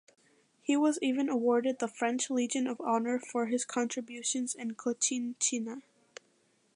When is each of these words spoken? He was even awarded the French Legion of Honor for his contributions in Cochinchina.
He 0.63 0.75
was 0.75 0.97
even 1.03 1.29
awarded 1.29 1.77
the 1.77 1.87
French 1.87 2.31
Legion 2.31 2.65
of 2.65 2.81
Honor 2.81 3.19
for 3.19 3.45
his 3.45 3.63
contributions 3.65 4.55
in 4.55 4.73
Cochinchina. 4.73 5.83